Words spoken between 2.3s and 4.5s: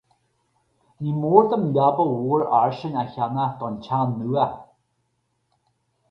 fhairsing a cheannach don teach nua